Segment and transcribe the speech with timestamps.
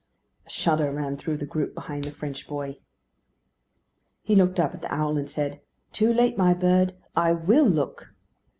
[0.47, 2.79] A shudder ran through the group behind the French boy.
[4.23, 5.61] He looked up at the owl and said:
[5.93, 8.11] "Too late, my bird; I will look."